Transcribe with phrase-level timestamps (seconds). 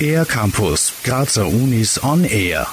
[0.00, 2.66] Air Campus, Grazer Unis on Air.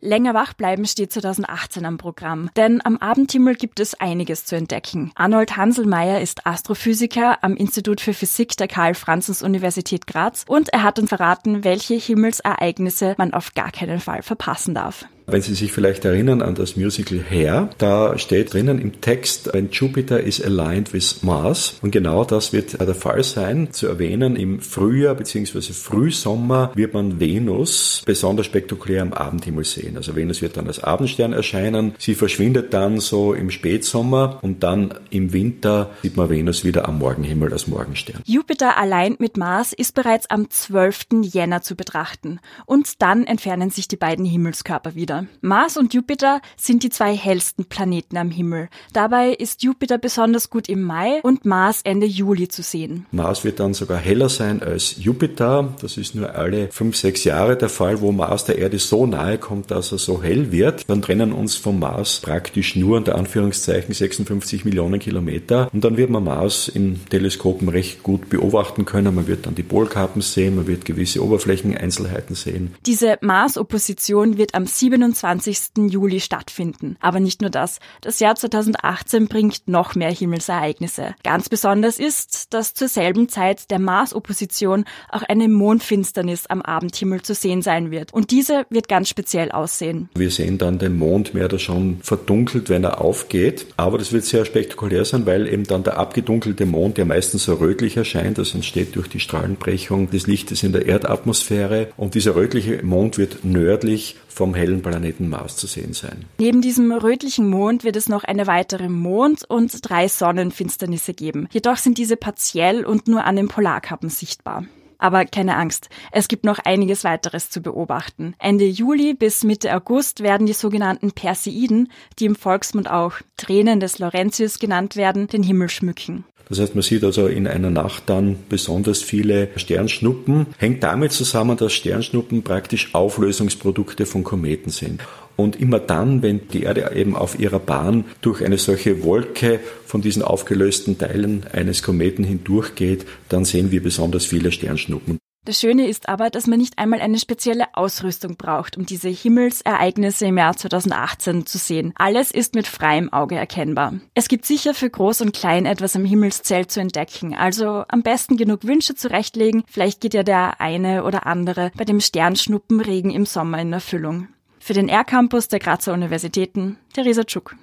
[0.00, 5.10] Länger wach bleiben steht 2018 am Programm, denn am Abendhimmel gibt es einiges zu entdecken.
[5.16, 11.08] Arnold Hanselmeier ist Astrophysiker am Institut für Physik der Karl-Franzens-Universität Graz und er hat uns
[11.08, 15.04] verraten, welche Himmelsereignisse man auf gar keinen Fall verpassen darf.
[15.30, 19.68] Wenn Sie sich vielleicht erinnern an das Musical Hair, da steht drinnen im Text, wenn
[19.68, 21.76] Jupiter is aligned with Mars.
[21.82, 23.70] Und genau das wird der Fall sein.
[23.70, 25.60] Zu erwähnen, im Frühjahr bzw.
[25.74, 29.98] Frühsommer wird man Venus besonders spektakulär am Abendhimmel sehen.
[29.98, 31.92] Also Venus wird dann als Abendstern erscheinen.
[31.98, 37.00] Sie verschwindet dann so im Spätsommer und dann im Winter sieht man Venus wieder am
[37.00, 38.22] Morgenhimmel als Morgenstern.
[38.24, 41.22] Jupiter allein mit Mars ist bereits am 12.
[41.22, 42.40] Jänner zu betrachten.
[42.64, 45.17] Und dann entfernen sich die beiden Himmelskörper wieder.
[45.40, 48.68] Mars und Jupiter sind die zwei hellsten Planeten am Himmel.
[48.92, 53.06] Dabei ist Jupiter besonders gut im Mai und Mars Ende Juli zu sehen.
[53.10, 55.74] Mars wird dann sogar heller sein als Jupiter.
[55.80, 59.38] Das ist nur alle fünf, sechs Jahre der Fall, wo Mars der Erde so nahe
[59.38, 60.88] kommt, dass er so hell wird.
[60.88, 65.68] Dann trennen uns vom Mars praktisch nur unter Anführungszeichen 56 Millionen Kilometer.
[65.72, 69.14] Und dann wird man Mars in Teleskopen recht gut beobachten können.
[69.14, 72.74] Man wird dann die Polkappen sehen, man wird gewisse Oberflächeneinzelheiten sehen.
[72.86, 75.90] Diese Mars-Opposition wird am 27 27.
[75.90, 76.96] Juli stattfinden.
[77.00, 77.78] Aber nicht nur das.
[78.00, 81.14] Das Jahr 2018 bringt noch mehr Himmelsereignisse.
[81.22, 87.34] Ganz besonders ist, dass zur selben Zeit der Mars-Opposition auch eine Mondfinsternis am Abendhimmel zu
[87.34, 88.12] sehen sein wird.
[88.12, 90.08] Und diese wird ganz speziell aussehen.
[90.14, 93.66] Wir sehen dann den Mond mehr oder schon verdunkelt, wenn er aufgeht.
[93.76, 97.54] Aber das wird sehr spektakulär sein, weil eben dann der abgedunkelte Mond, der meistens so
[97.54, 101.88] rötlich erscheint, das entsteht durch die Strahlenbrechung des Lichtes in der Erdatmosphäre.
[101.96, 106.24] Und dieser rötliche Mond wird nördlich vom hellen Planeten Mars zu sehen sein.
[106.38, 111.48] Neben diesem rötlichen Mond wird es noch eine weitere Mond- und drei Sonnenfinsternisse geben.
[111.50, 114.64] Jedoch sind diese partiell und nur an den Polarkappen sichtbar.
[114.96, 118.34] Aber keine Angst, es gibt noch einiges weiteres zu beobachten.
[118.38, 123.98] Ende Juli bis Mitte August werden die sogenannten Perseiden, die im Volksmund auch Tränen des
[123.98, 126.24] Laurentius genannt werden, den Himmel schmücken.
[126.48, 130.46] Das heißt, man sieht also in einer Nacht dann besonders viele Sternschnuppen.
[130.56, 135.02] Hängt damit zusammen, dass Sternschnuppen praktisch Auflösungsprodukte von Kometen sind.
[135.36, 140.00] Und immer dann, wenn die Erde eben auf ihrer Bahn durch eine solche Wolke von
[140.00, 145.18] diesen aufgelösten Teilen eines Kometen hindurchgeht, dann sehen wir besonders viele Sternschnuppen.
[145.48, 150.26] Das Schöne ist aber, dass man nicht einmal eine spezielle Ausrüstung braucht, um diese Himmelsereignisse
[150.26, 151.94] im Jahr 2018 zu sehen.
[151.96, 153.94] Alles ist mit freiem Auge erkennbar.
[154.12, 158.36] Es gibt sicher für Groß und Klein etwas am Himmelszelt zu entdecken, also am besten
[158.36, 163.58] genug Wünsche zurechtlegen, vielleicht geht ja der eine oder andere bei dem Sternschnuppenregen im Sommer
[163.58, 164.28] in Erfüllung.
[164.58, 167.56] Für den R-Campus der Grazer Universitäten, Theresa Tschuk.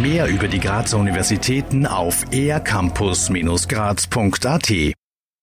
[0.00, 4.94] Mehr über die Grazer Universitäten auf ercampus-graz.at